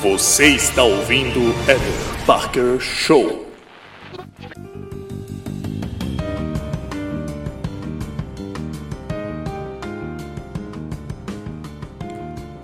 Você 0.00 0.50
está 0.50 0.84
ouvindo 0.84 1.40
Eder 1.64 2.24
Parker 2.24 2.78
Show. 2.78 3.44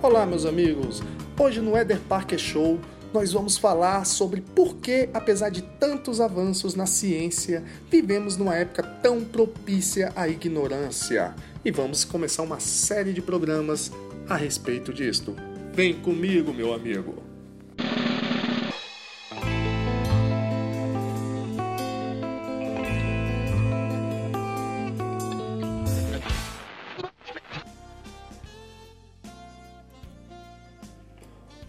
Olá, 0.01 0.25
meus 0.25 0.45
amigos. 0.45 1.03
Hoje 1.37 1.59
no 1.59 1.75
Eder 1.75 1.99
Parker 2.07 2.39
Show 2.39 2.79
nós 3.13 3.33
vamos 3.33 3.57
falar 3.57 4.05
sobre 4.05 4.39
por 4.39 4.77
que, 4.77 5.09
apesar 5.13 5.49
de 5.49 5.61
tantos 5.61 6.21
avanços 6.21 6.73
na 6.73 6.85
ciência, 6.85 7.65
vivemos 7.91 8.37
numa 8.37 8.55
época 8.55 8.81
tão 8.81 9.25
propícia 9.25 10.13
à 10.15 10.29
ignorância. 10.29 11.35
E 11.65 11.69
vamos 11.69 12.05
começar 12.05 12.43
uma 12.43 12.61
série 12.61 13.11
de 13.11 13.21
programas 13.21 13.91
a 14.29 14.37
respeito 14.37 14.93
disto. 14.93 15.35
Vem 15.75 15.93
comigo, 15.93 16.53
meu 16.53 16.73
amigo. 16.73 17.21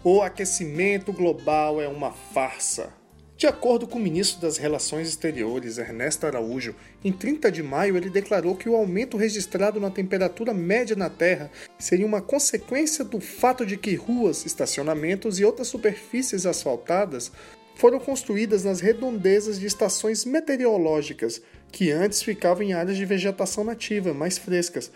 O 0.01 0.21
aquecimento 0.21 1.11
global 1.11 1.81
é 1.81 1.89
uma 1.89 2.13
farsa. 2.13 2.93
De 3.37 3.45
acordo 3.45 3.85
com 3.85 3.99
o 3.99 4.01
ministro 4.01 4.41
das 4.41 4.57
Relações 4.57 5.07
Exteriores, 5.07 5.77
Ernesto 5.77 6.25
Araújo, 6.25 6.73
em 7.05 7.11
30 7.11 7.51
de 7.51 7.61
maio 7.61 7.95
ele 7.95 8.09
declarou 8.09 8.55
que 8.55 8.67
o 8.67 8.75
aumento 8.75 9.15
registrado 9.15 9.79
na 9.79 9.91
temperatura 9.91 10.55
média 10.55 10.95
na 10.95 11.07
Terra 11.07 11.51
seria 11.77 12.07
uma 12.07 12.19
consequência 12.19 13.05
do 13.05 13.21
fato 13.21 13.63
de 13.63 13.77
que 13.77 13.93
ruas, 13.93 14.43
estacionamentos 14.43 15.39
e 15.39 15.45
outras 15.45 15.67
superfícies 15.67 16.47
asfaltadas 16.47 17.31
foram 17.75 17.99
construídas 17.99 18.63
nas 18.63 18.79
redondezas 18.79 19.59
de 19.59 19.67
estações 19.67 20.25
meteorológicas, 20.25 21.39
que 21.71 21.91
antes 21.91 22.23
ficavam 22.23 22.63
em 22.63 22.73
áreas 22.73 22.97
de 22.97 23.05
vegetação 23.05 23.63
nativa, 23.63 24.15
mais 24.15 24.39
frescas. 24.39 24.91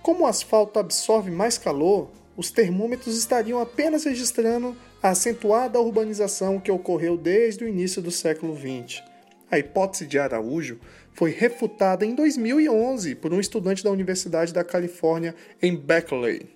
Como 0.00 0.22
o 0.22 0.26
asfalto 0.28 0.78
absorve 0.78 1.32
mais 1.32 1.58
calor, 1.58 2.08
os 2.36 2.52
termômetros 2.52 3.18
estariam 3.18 3.58
apenas 3.58 4.04
registrando 4.04 4.76
a 5.02 5.10
acentuada 5.10 5.80
urbanização 5.80 6.60
que 6.60 6.70
ocorreu 6.70 7.16
desde 7.16 7.64
o 7.64 7.68
início 7.68 8.02
do 8.02 8.10
século 8.10 8.54
XX. 8.54 9.02
A 9.50 9.58
hipótese 9.58 10.06
de 10.06 10.18
Araújo 10.18 10.78
foi 11.12 11.30
refutada 11.30 12.04
em 12.04 12.14
2011 12.14 13.14
por 13.14 13.32
um 13.32 13.40
estudante 13.40 13.82
da 13.82 13.90
Universidade 13.90 14.52
da 14.52 14.62
Califórnia 14.62 15.34
em 15.60 15.74
Berkeley. 15.74 16.48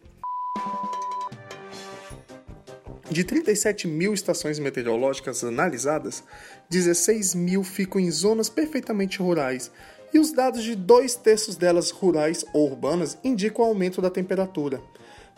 De 3.10 3.24
37 3.24 3.86
mil 3.86 4.12
estações 4.12 4.58
meteorológicas 4.58 5.42
analisadas, 5.44 6.22
16 6.68 7.34
mil 7.34 7.62
ficam 7.62 8.00
em 8.00 8.10
zonas 8.10 8.48
perfeitamente 8.48 9.18
rurais, 9.18 9.70
e 10.12 10.18
os 10.18 10.32
dados 10.32 10.62
de 10.62 10.74
dois 10.76 11.14
terços 11.14 11.56
delas 11.56 11.90
rurais 11.90 12.44
ou 12.52 12.70
urbanas 12.70 13.18
indicam 13.24 13.64
o 13.64 13.68
aumento 13.68 14.00
da 14.00 14.10
temperatura. 14.10 14.80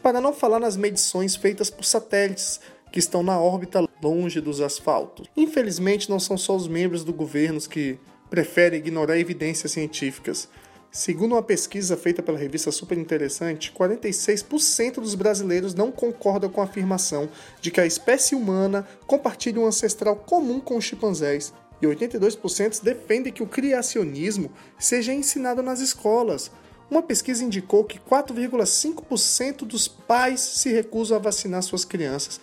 Para 0.03 0.21
não 0.21 0.33
falar 0.33 0.61
nas 0.61 0.77
medições 0.77 1.35
feitas 1.35 1.71
por 1.71 1.85
satélites 1.85 2.61
que 2.93 2.99
estão 2.99 3.23
na 3.23 3.39
órbita 3.39 3.87
longe 4.03 4.41
dos 4.41 4.61
asfaltos. 4.61 5.29
Infelizmente, 5.37 6.09
não 6.09 6.21
são 6.21 6.37
só 6.37 6.55
os 6.55 6.69
membros 6.69 7.05
do 7.05 7.13
governo 7.13 7.61
que 7.61 7.99
preferem 8.31 8.79
ignorar 8.79 9.19
evidências 9.19 9.73
científicas. 9.73 10.49
Segundo 10.91 11.33
uma 11.33 11.43
pesquisa 11.43 11.97
feita 11.97 12.23
pela 12.23 12.39
revista 12.39 12.73
Super 12.73 12.97
Interessante, 12.97 13.71
46% 13.71 14.95
dos 14.95 15.15
brasileiros 15.15 15.75
não 15.75 15.93
concordam 15.93 16.49
com 16.49 16.61
a 16.61 16.65
afirmação 16.65 17.29
de 17.61 17.71
que 17.71 17.81
a 17.81 17.87
espécie 17.87 18.35
humana 18.35 18.87
compartilha 19.07 19.61
um 19.61 19.67
ancestral 19.67 20.17
comum 20.17 20.59
com 20.59 20.77
os 20.77 20.85
chimpanzés. 20.85 21.53
E 21.83 21.87
82% 21.87 22.83
defendem 22.83 23.31
que 23.31 23.43
o 23.43 23.47
criacionismo 23.47 24.51
seja 24.79 25.13
ensinado 25.13 25.63
nas 25.63 25.81
escolas. 25.81 26.51
Uma 26.91 27.03
pesquisa 27.03 27.45
indicou 27.45 27.85
que 27.85 27.99
4,5% 27.99 29.59
dos 29.67 29.87
pais 29.87 30.41
se 30.41 30.73
recusam 30.73 31.19
a 31.19 31.21
vacinar 31.21 31.63
suas 31.63 31.85
crianças, 31.85 32.41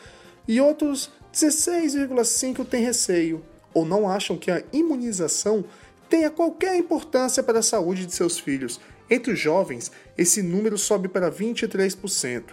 e 0.47 0.59
outros 0.59 1.11
16,5% 1.33 2.65
têm 2.65 2.83
receio 2.83 3.43
ou 3.73 3.85
não 3.85 4.07
acham 4.07 4.37
que 4.37 4.51
a 4.51 4.63
imunização 4.71 5.65
tenha 6.09 6.29
qualquer 6.29 6.75
importância 6.75 7.41
para 7.41 7.59
a 7.59 7.63
saúde 7.63 8.05
de 8.05 8.13
seus 8.13 8.39
filhos. 8.39 8.79
Entre 9.09 9.33
os 9.33 9.39
jovens, 9.39 9.91
esse 10.17 10.41
número 10.41 10.77
sobe 10.77 11.07
para 11.07 11.31
23%. 11.31 12.43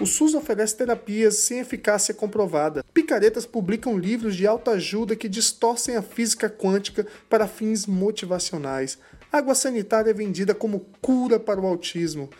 O 0.00 0.06
SUS 0.06 0.34
oferece 0.34 0.76
terapias 0.76 1.36
sem 1.36 1.58
eficácia 1.58 2.14
comprovada. 2.14 2.82
Picaretas 2.94 3.44
publicam 3.44 3.98
livros 3.98 4.34
de 4.34 4.46
autoajuda 4.46 5.14
que 5.14 5.28
distorcem 5.28 5.96
a 5.96 6.02
física 6.02 6.48
quântica 6.48 7.06
para 7.28 7.46
fins 7.46 7.86
motivacionais. 7.86 8.98
Água 9.30 9.54
sanitária 9.54 10.10
é 10.10 10.14
vendida 10.14 10.54
como 10.54 10.86
cura 11.02 11.38
para 11.38 11.60
o 11.60 11.66
autismo. 11.66 12.30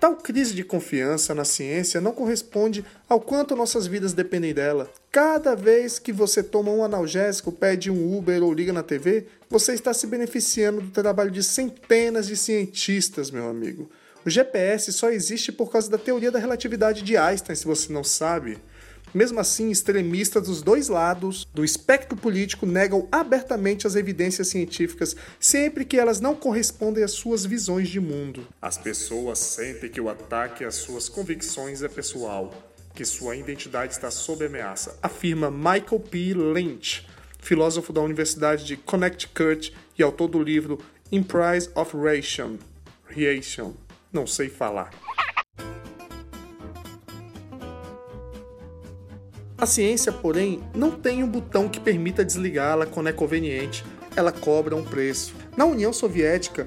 Tal 0.00 0.16
crise 0.16 0.54
de 0.54 0.64
confiança 0.64 1.34
na 1.34 1.44
ciência 1.44 2.00
não 2.00 2.12
corresponde 2.12 2.82
ao 3.06 3.20
quanto 3.20 3.54
nossas 3.54 3.86
vidas 3.86 4.14
dependem 4.14 4.54
dela. 4.54 4.90
Cada 5.12 5.54
vez 5.54 5.98
que 5.98 6.10
você 6.10 6.42
toma 6.42 6.72
um 6.72 6.82
analgésico, 6.82 7.52
pede 7.52 7.90
um 7.90 8.16
Uber 8.16 8.42
ou 8.42 8.54
liga 8.54 8.72
na 8.72 8.82
TV, 8.82 9.26
você 9.50 9.74
está 9.74 9.92
se 9.92 10.06
beneficiando 10.06 10.80
do 10.80 10.90
trabalho 10.90 11.30
de 11.30 11.42
centenas 11.42 12.26
de 12.26 12.34
cientistas, 12.34 13.30
meu 13.30 13.46
amigo. 13.46 13.90
O 14.24 14.30
GPS 14.30 14.90
só 14.90 15.10
existe 15.10 15.52
por 15.52 15.70
causa 15.70 15.90
da 15.90 15.98
teoria 15.98 16.30
da 16.30 16.38
relatividade 16.38 17.02
de 17.02 17.18
Einstein, 17.18 17.54
se 17.54 17.66
você 17.66 17.92
não 17.92 18.02
sabe. 18.02 18.56
Mesmo 19.12 19.40
assim, 19.40 19.70
extremistas 19.70 20.46
dos 20.46 20.62
dois 20.62 20.88
lados 20.88 21.46
do 21.52 21.64
espectro 21.64 22.16
político 22.16 22.64
negam 22.64 23.08
abertamente 23.10 23.86
as 23.86 23.96
evidências 23.96 24.48
científicas 24.48 25.16
sempre 25.38 25.84
que 25.84 25.98
elas 25.98 26.20
não 26.20 26.34
correspondem 26.34 27.02
às 27.02 27.12
suas 27.12 27.44
visões 27.44 27.88
de 27.88 27.98
mundo. 27.98 28.46
As 28.62 28.78
pessoas 28.78 29.38
sentem 29.38 29.90
que 29.90 30.00
o 30.00 30.08
ataque 30.08 30.64
às 30.64 30.76
suas 30.76 31.08
convicções 31.08 31.82
é 31.82 31.88
pessoal, 31.88 32.54
que 32.94 33.04
sua 33.04 33.36
identidade 33.36 33.92
está 33.92 34.10
sob 34.10 34.44
ameaça, 34.44 34.96
afirma 35.02 35.50
Michael 35.50 36.00
P. 36.08 36.34
Lynch, 36.34 37.06
filósofo 37.38 37.92
da 37.92 38.00
Universidade 38.00 38.64
de 38.64 38.76
Connecticut 38.76 39.74
e 39.98 40.02
autor 40.02 40.28
do 40.28 40.42
livro 40.42 40.78
Emprise 41.10 41.68
of 41.74 41.96
Ration. 41.96 42.58
Reation. 43.06 43.72
Não 44.12 44.26
sei 44.26 44.48
falar. 44.48 44.90
A 49.60 49.66
ciência, 49.66 50.10
porém, 50.10 50.62
não 50.74 50.90
tem 50.90 51.22
um 51.22 51.28
botão 51.28 51.68
que 51.68 51.78
permita 51.78 52.24
desligá-la 52.24 52.86
quando 52.86 53.10
é 53.10 53.12
conveniente. 53.12 53.84
Ela 54.16 54.32
cobra 54.32 54.74
um 54.74 54.82
preço. 54.82 55.34
Na 55.54 55.66
União 55.66 55.92
Soviética, 55.92 56.66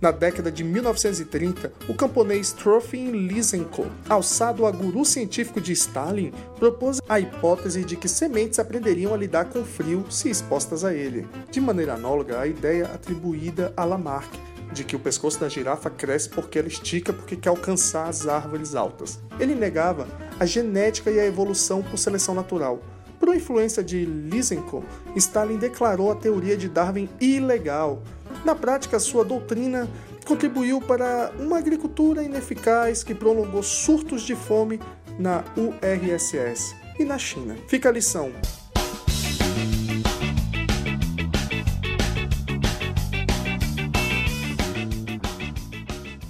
na 0.00 0.10
década 0.10 0.50
de 0.50 0.64
1930, 0.64 1.70
o 1.86 1.92
camponês 1.92 2.50
Trofim 2.50 3.10
Lysenko, 3.10 3.84
alçado 4.08 4.64
a 4.64 4.70
guru 4.70 5.04
científico 5.04 5.60
de 5.60 5.74
Stalin, 5.74 6.32
propôs 6.58 7.02
a 7.06 7.20
hipótese 7.20 7.84
de 7.84 7.96
que 7.96 8.08
sementes 8.08 8.58
aprenderiam 8.58 9.12
a 9.12 9.16
lidar 9.18 9.44
com 9.50 9.62
frio 9.62 10.06
se 10.08 10.30
expostas 10.30 10.86
a 10.86 10.94
ele. 10.94 11.28
De 11.50 11.60
maneira 11.60 11.92
análoga 11.92 12.40
à 12.40 12.46
ideia 12.46 12.86
atribuída 12.86 13.74
a 13.76 13.84
Lamarck, 13.84 14.32
de 14.72 14.84
que 14.84 14.96
o 14.96 14.98
pescoço 14.98 15.38
da 15.38 15.50
girafa 15.50 15.90
cresce 15.90 16.30
porque 16.30 16.58
ela 16.58 16.68
estica 16.68 17.12
porque 17.12 17.36
quer 17.36 17.50
alcançar 17.50 18.08
as 18.08 18.26
árvores 18.26 18.74
altas. 18.74 19.20
Ele 19.38 19.54
negava 19.54 20.08
a 20.42 20.46
genética 20.46 21.08
e 21.08 21.20
a 21.20 21.24
evolução 21.24 21.84
por 21.84 21.96
seleção 21.96 22.34
natural. 22.34 22.82
Por 23.20 23.32
influência 23.32 23.80
de 23.80 24.04
Lysenko, 24.04 24.84
Stalin 25.14 25.56
declarou 25.56 26.10
a 26.10 26.16
teoria 26.16 26.56
de 26.56 26.68
Darwin 26.68 27.08
ilegal. 27.20 28.02
Na 28.44 28.52
prática, 28.52 28.98
sua 28.98 29.24
doutrina 29.24 29.88
contribuiu 30.26 30.80
para 30.80 31.32
uma 31.38 31.58
agricultura 31.58 32.24
ineficaz 32.24 33.04
que 33.04 33.14
prolongou 33.14 33.62
surtos 33.62 34.22
de 34.22 34.34
fome 34.34 34.80
na 35.16 35.44
URSS 35.56 36.74
e 36.98 37.04
na 37.04 37.18
China. 37.18 37.56
Fica 37.68 37.88
a 37.88 37.92
lição: 37.92 38.32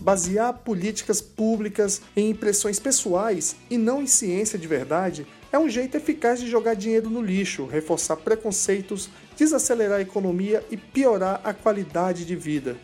Basear 0.02 0.52
políticas 0.52 1.20
públicas 1.20 2.02
em 2.16 2.30
impressões 2.30 2.80
pessoais 2.80 3.54
e 3.70 3.78
não 3.78 4.02
em 4.02 4.06
ciência 4.08 4.58
de 4.58 4.66
verdade 4.66 5.24
é 5.52 5.56
um 5.56 5.68
jeito 5.68 5.96
eficaz 5.96 6.40
de 6.40 6.50
jogar 6.50 6.74
dinheiro 6.74 7.08
no 7.08 7.22
lixo, 7.22 7.66
reforçar 7.66 8.16
preconceitos, 8.16 9.08
desacelerar 9.36 9.98
a 9.98 10.02
economia 10.02 10.64
e 10.72 10.76
piorar 10.76 11.40
a 11.44 11.54
qualidade 11.54 12.24
de 12.24 12.34
vida. 12.34 12.76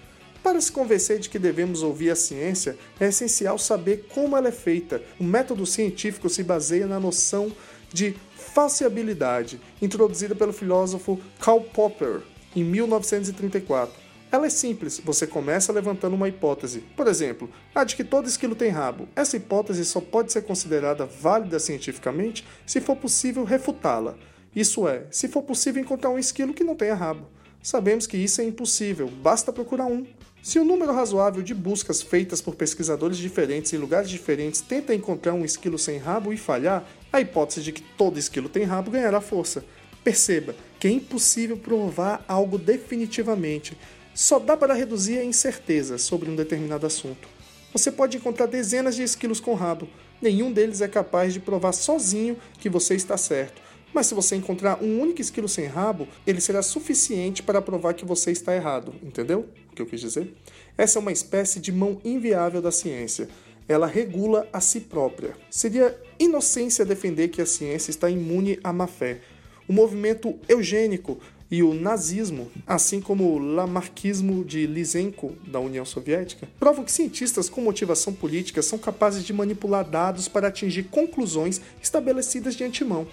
Para 0.44 0.60
se 0.60 0.70
convencer 0.70 1.18
de 1.18 1.28
que 1.28 1.40
devemos 1.40 1.82
ouvir 1.82 2.10
a 2.10 2.14
ciência, 2.14 2.78
é 3.00 3.08
essencial 3.08 3.58
saber 3.58 4.06
como 4.14 4.36
ela 4.36 4.46
é 4.46 4.52
feita. 4.52 5.02
O 5.18 5.24
método 5.24 5.66
científico 5.66 6.28
se 6.28 6.44
baseia 6.44 6.86
na 6.86 7.00
noção 7.00 7.50
de 7.92 8.14
falseabilidade, 8.54 9.60
introduzida 9.82 10.36
pelo 10.36 10.52
filósofo 10.52 11.18
Karl 11.40 11.62
Popper 11.62 12.20
em 12.54 12.62
1934 12.62 14.07
Ela 14.30 14.46
é 14.46 14.50
simples, 14.50 15.00
você 15.02 15.26
começa 15.26 15.72
levantando 15.72 16.14
uma 16.14 16.28
hipótese. 16.28 16.80
Por 16.94 17.06
exemplo, 17.06 17.48
a 17.74 17.82
de 17.82 17.96
que 17.96 18.04
todo 18.04 18.28
esquilo 18.28 18.54
tem 18.54 18.68
rabo. 18.68 19.08
Essa 19.16 19.38
hipótese 19.38 19.84
só 19.86 20.02
pode 20.02 20.32
ser 20.32 20.42
considerada 20.42 21.06
válida 21.06 21.58
cientificamente 21.58 22.46
se 22.66 22.78
for 22.80 22.94
possível 22.94 23.42
refutá-la. 23.44 24.16
Isso 24.54 24.86
é, 24.86 25.06
se 25.10 25.28
for 25.28 25.42
possível 25.42 25.82
encontrar 25.82 26.10
um 26.10 26.18
esquilo 26.18 26.52
que 26.52 26.64
não 26.64 26.76
tenha 26.76 26.94
rabo. 26.94 27.26
Sabemos 27.62 28.06
que 28.06 28.18
isso 28.18 28.40
é 28.40 28.44
impossível, 28.44 29.08
basta 29.08 29.52
procurar 29.52 29.86
um. 29.86 30.06
Se 30.42 30.60
um 30.60 30.64
número 30.64 30.92
razoável 30.92 31.42
de 31.42 31.54
buscas 31.54 32.00
feitas 32.00 32.40
por 32.40 32.54
pesquisadores 32.54 33.18
diferentes 33.18 33.72
em 33.72 33.78
lugares 33.78 34.08
diferentes 34.08 34.60
tenta 34.60 34.94
encontrar 34.94 35.32
um 35.32 35.44
esquilo 35.44 35.78
sem 35.78 35.98
rabo 35.98 36.32
e 36.32 36.36
falhar, 36.36 36.86
a 37.12 37.20
hipótese 37.20 37.62
de 37.62 37.72
que 37.72 37.82
todo 37.82 38.18
esquilo 38.18 38.48
tem 38.48 38.64
rabo 38.64 38.90
ganhará 38.90 39.20
força. 39.20 39.64
Perceba 40.04 40.54
que 40.78 40.86
é 40.86 40.90
impossível 40.90 41.56
provar 41.56 42.24
algo 42.28 42.56
definitivamente. 42.56 43.76
Só 44.18 44.40
dá 44.40 44.56
para 44.56 44.74
reduzir 44.74 45.16
a 45.20 45.24
incerteza 45.24 45.96
sobre 45.96 46.28
um 46.28 46.34
determinado 46.34 46.84
assunto. 46.84 47.28
Você 47.72 47.88
pode 47.92 48.16
encontrar 48.16 48.46
dezenas 48.46 48.96
de 48.96 49.04
esquilos 49.04 49.38
com 49.38 49.54
rabo, 49.54 49.88
nenhum 50.20 50.52
deles 50.52 50.80
é 50.80 50.88
capaz 50.88 51.32
de 51.32 51.38
provar 51.38 51.70
sozinho 51.70 52.36
que 52.58 52.68
você 52.68 52.96
está 52.96 53.16
certo. 53.16 53.62
Mas 53.94 54.08
se 54.08 54.16
você 54.16 54.34
encontrar 54.34 54.82
um 54.82 55.00
único 55.00 55.20
esquilo 55.20 55.48
sem 55.48 55.66
rabo, 55.66 56.08
ele 56.26 56.40
será 56.40 56.62
suficiente 56.62 57.44
para 57.44 57.62
provar 57.62 57.94
que 57.94 58.04
você 58.04 58.32
está 58.32 58.52
errado, 58.56 58.92
entendeu? 59.04 59.48
O 59.70 59.76
que 59.76 59.82
eu 59.82 59.86
quis 59.86 60.00
dizer? 60.00 60.34
Essa 60.76 60.98
é 60.98 61.00
uma 61.00 61.12
espécie 61.12 61.60
de 61.60 61.70
mão 61.70 62.00
inviável 62.04 62.60
da 62.60 62.72
ciência. 62.72 63.28
Ela 63.68 63.86
regula 63.86 64.48
a 64.52 64.60
si 64.60 64.80
própria. 64.80 65.36
Seria 65.48 65.96
inocência 66.18 66.84
defender 66.84 67.28
que 67.28 67.40
a 67.40 67.46
ciência 67.46 67.92
está 67.92 68.10
imune 68.10 68.58
à 68.64 68.72
má 68.72 68.88
fé. 68.88 69.20
O 69.68 69.72
movimento 69.72 70.36
eugênico 70.48 71.20
e 71.50 71.62
o 71.62 71.72
nazismo, 71.72 72.50
assim 72.66 73.00
como 73.00 73.24
o 73.24 73.38
lamarquismo 73.38 74.44
de 74.44 74.66
Lysenko 74.66 75.34
da 75.46 75.58
União 75.58 75.84
Soviética, 75.84 76.46
provam 76.58 76.84
que 76.84 76.92
cientistas 76.92 77.48
com 77.48 77.62
motivação 77.62 78.12
política 78.12 78.60
são 78.60 78.78
capazes 78.78 79.24
de 79.24 79.32
manipular 79.32 79.84
dados 79.84 80.28
para 80.28 80.48
atingir 80.48 80.84
conclusões 80.84 81.60
estabelecidas 81.82 82.54
de 82.54 82.64
antemão. 82.64 83.06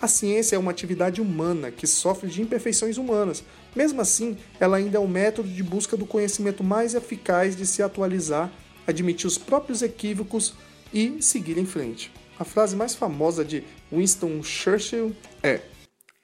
A 0.00 0.08
ciência 0.08 0.56
é 0.56 0.58
uma 0.58 0.70
atividade 0.70 1.20
humana 1.20 1.70
que 1.70 1.86
sofre 1.86 2.28
de 2.28 2.42
imperfeições 2.42 2.96
humanas. 2.96 3.44
Mesmo 3.76 4.00
assim, 4.00 4.36
ela 4.58 4.78
ainda 4.78 4.96
é 4.96 5.00
o 5.00 5.04
um 5.04 5.08
método 5.08 5.48
de 5.48 5.62
busca 5.62 5.96
do 5.96 6.06
conhecimento 6.06 6.64
mais 6.64 6.94
eficaz 6.94 7.54
de 7.54 7.64
se 7.66 7.82
atualizar, 7.82 8.50
admitir 8.86 9.26
os 9.26 9.38
próprios 9.38 9.80
equívocos 9.80 10.54
e 10.92 11.22
seguir 11.22 11.56
em 11.56 11.66
frente. 11.66 12.10
A 12.36 12.44
frase 12.44 12.74
mais 12.74 12.94
famosa 12.94 13.44
de 13.44 13.62
Winston 13.92 14.42
Churchill 14.42 15.14
é: 15.40 15.60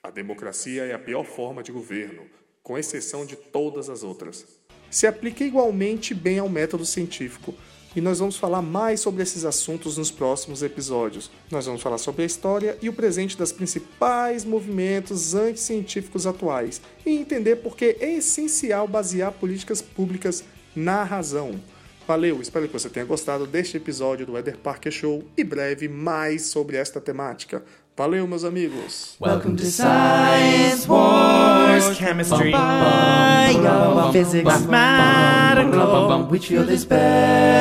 A 0.08 0.10
democracia 0.10 0.84
é 0.84 0.94
a 0.94 0.98
pior 0.98 1.22
forma 1.22 1.62
de 1.62 1.70
governo, 1.70 2.22
com 2.62 2.78
exceção 2.78 3.26
de 3.26 3.36
todas 3.36 3.90
as 3.90 4.02
outras. 4.02 4.46
Se 4.90 5.06
aplica 5.06 5.44
igualmente 5.44 6.14
bem 6.14 6.38
ao 6.38 6.48
método 6.48 6.86
científico 6.86 7.54
e 7.94 8.00
nós 8.00 8.18
vamos 8.18 8.38
falar 8.38 8.62
mais 8.62 9.00
sobre 9.00 9.22
esses 9.22 9.44
assuntos 9.44 9.98
nos 9.98 10.10
próximos 10.10 10.62
episódios. 10.62 11.30
Nós 11.50 11.66
vamos 11.66 11.82
falar 11.82 11.98
sobre 11.98 12.22
a 12.22 12.24
história 12.24 12.78
e 12.80 12.88
o 12.88 12.92
presente 12.94 13.36
das 13.36 13.52
principais 13.52 14.46
movimentos 14.46 15.34
anticientíficos 15.34 16.26
atuais 16.26 16.80
e 17.04 17.10
entender 17.10 17.56
por 17.56 17.76
que 17.76 17.98
é 18.00 18.14
essencial 18.14 18.88
basear 18.88 19.32
políticas 19.32 19.82
públicas 19.82 20.42
na 20.74 21.04
razão. 21.04 21.60
Valeu, 22.08 22.40
espero 22.40 22.66
que 22.66 22.72
você 22.72 22.88
tenha 22.88 23.04
gostado 23.04 23.46
deste 23.46 23.76
episódio 23.76 24.24
do 24.24 24.38
Eder 24.38 24.56
Parker 24.56 24.90
Show 24.90 25.22
e 25.36 25.44
breve 25.44 25.88
mais 25.88 26.46
sobre 26.46 26.78
esta 26.78 27.02
temática. 27.02 27.62
Valeu, 27.94 28.26
meus 28.26 28.44
amigos. 28.44 29.14
Welcome 29.20 29.56
to 29.56 29.64
Science 29.66 30.88
Wars, 30.88 31.94
Chemistry, 31.98 32.52
Bio, 32.52 34.10
Physics, 34.10 34.66
which 36.30 36.48
field 36.48 36.72
is 36.72 36.86
best? 36.86 37.57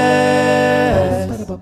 I 1.49 1.53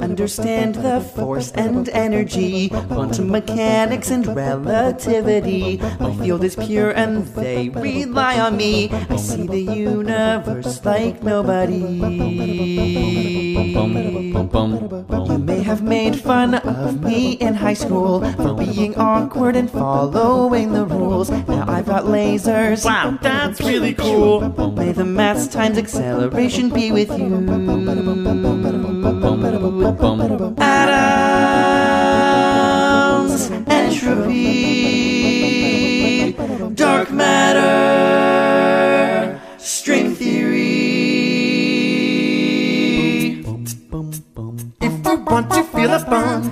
understand 0.00 0.74
the 0.74 1.00
force 1.00 1.50
and 1.52 1.88
energy, 1.88 2.68
quantum 2.68 3.30
mechanics 3.30 4.10
and 4.10 4.26
relativity. 4.26 5.78
My 5.98 6.14
field 6.16 6.44
is 6.44 6.56
pure 6.56 6.90
and 6.90 7.24
they 7.28 7.70
rely 7.70 8.38
on 8.38 8.58
me. 8.58 8.90
I 8.90 9.16
see 9.16 9.46
the 9.46 9.62
universe 9.62 10.84
like 10.84 11.22
nobody. 11.22 11.78
You 14.38 15.38
may 15.38 15.62
have 15.62 15.82
made 15.82 16.14
fun 16.14 16.54
of 16.54 17.02
me 17.02 17.32
in 17.32 17.54
high 17.54 17.74
school 17.74 18.20
for 18.34 18.54
being 18.54 18.94
awkward 18.96 19.56
and 19.56 19.68
following 19.68 20.72
the 20.72 20.84
rules. 20.86 21.28
Now 21.30 21.64
I've 21.66 21.86
got 21.86 22.04
lasers. 22.04 22.84
Wow, 22.84 23.18
that's 23.20 23.60
really 23.60 23.94
cool. 23.94 24.40
May 24.72 24.92
the 24.92 25.04
mass 25.04 25.48
times 25.48 25.76
acceleration 25.76 26.70
be 26.70 26.92
with 26.92 27.10
you. 27.18 27.34
Atoms, 32.20 33.50
entropy, 33.66 34.72
dark 36.74 37.10
matter, 37.10 37.97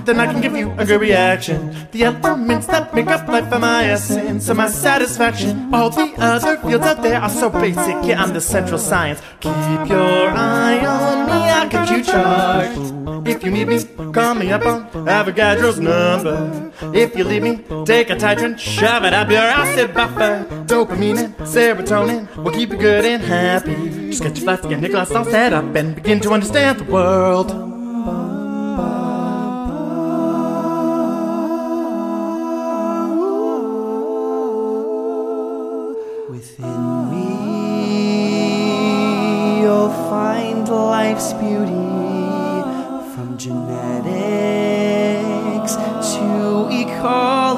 then 0.05 0.19
I 0.19 0.31
can 0.31 0.41
give 0.41 0.55
you 0.55 0.71
a 0.77 0.85
good 0.85 1.01
reaction. 1.01 1.75
The 1.91 2.03
elements 2.03 2.67
that 2.67 2.93
make 2.93 3.07
up 3.07 3.27
life 3.27 3.51
are 3.51 3.59
my 3.59 3.85
essence, 3.85 4.47
and 4.47 4.57
my 4.57 4.69
satisfaction. 4.69 5.73
All 5.73 5.89
the 5.89 6.13
other 6.17 6.57
fields 6.57 6.85
out 6.85 7.01
there 7.01 7.19
are 7.19 7.29
so 7.29 7.49
basic, 7.49 7.97
yeah, 8.03 8.21
I'm 8.21 8.33
the 8.33 8.41
central 8.41 8.79
science. 8.79 9.21
Keep 9.39 9.89
your 9.89 10.29
eye 10.29 10.85
on 10.85 11.25
me, 11.27 11.33
I'll 11.33 11.69
cut 11.69 11.89
you 11.89 12.03
charge. 12.03 13.27
If 13.27 13.43
you 13.43 13.51
need 13.51 13.67
me, 13.67 13.83
call 14.13 14.35
me 14.35 14.51
up 14.51 14.65
on 14.65 14.89
Avogadro's 15.05 15.79
number. 15.79 16.71
If 16.93 17.15
you 17.17 17.23
leave 17.23 17.43
me, 17.43 17.57
take 17.85 18.09
a 18.09 18.15
titrant, 18.15 18.59
shove 18.59 19.03
it 19.03 19.13
up 19.13 19.29
your 19.29 19.41
acid 19.41 19.93
buffer. 19.93 20.45
Dopamine 20.65 21.17
and 21.17 21.35
serotonin 21.39 22.33
will 22.37 22.51
keep 22.51 22.71
you 22.71 22.77
good 22.77 23.05
and 23.05 23.21
happy. 23.21 23.75
Just 24.09 24.23
get 24.23 24.37
your 24.37 24.45
flask 24.45 24.63
and 24.65 24.81
Nicholas 24.81 25.11
all 25.11 25.25
set 25.25 25.53
up 25.53 25.75
and 25.75 25.95
begin 25.95 26.19
to 26.21 26.31
understand 26.31 26.79
the 26.79 26.85
world. 26.85 27.67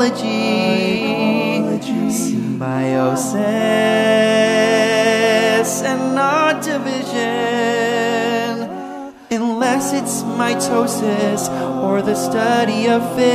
Ecology, 0.01 1.81
symbiosis, 2.09 3.41
and 5.83 6.15
not 6.15 6.63
division. 6.63 7.19
Unless 9.31 9.93
it's 9.93 10.23
mitosis 10.23 11.49
or 11.83 12.01
the 12.01 12.15
study 12.15 12.87
of 12.87 13.03
fission. 13.15 13.29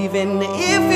Even 0.00 0.42
if 0.42 0.95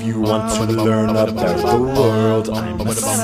If 0.00 0.06
you 0.06 0.22
want 0.22 0.50
to 0.54 0.64
learn 0.82 1.10
about 1.10 1.34
the 1.34 1.78
world, 1.78 2.48
I 2.48 2.72
must 2.72 3.00
say 3.00 3.22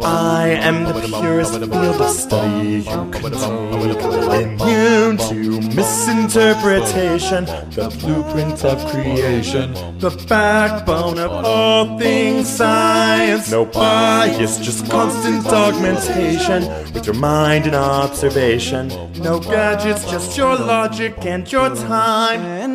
I 0.00 0.48
am 0.60 0.82
the 0.82 1.18
purest 1.20 1.52
field 1.52 2.00
of 2.00 2.10
study 2.10 2.78
you 2.78 3.10
can 3.12 3.30
take. 3.30 4.58
Immune 4.58 5.18
to 5.28 5.60
misinterpretation, 5.76 7.44
the 7.44 7.96
blueprint 8.00 8.64
of 8.64 8.84
creation, 8.90 9.72
the 10.00 10.10
backbone 10.28 11.20
of 11.20 11.30
all 11.30 11.96
things 11.96 12.48
science. 12.48 13.48
No 13.48 13.64
bias, 13.64 14.58
just 14.58 14.90
constant 14.90 15.46
augmentation 15.46 16.66
with 16.92 17.06
your 17.06 17.14
mind 17.14 17.66
and 17.66 17.76
observation. 17.76 18.88
No 19.22 19.38
gadgets, 19.38 20.10
just 20.10 20.36
your 20.36 20.56
logic 20.56 21.24
and 21.24 21.50
your 21.52 21.72
time. 21.76 22.67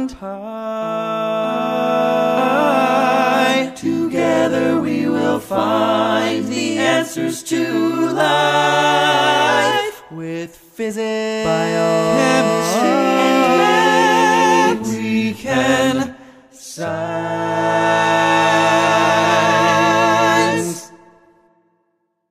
Together 4.54 4.80
we 4.82 5.10
will 5.10 5.40
find 5.40 6.46
the 6.48 6.78
answers 6.78 7.42
to 7.42 8.12
life 8.12 10.04
with 10.12 10.56
physics, 10.56 11.44
biology. 11.44 13.03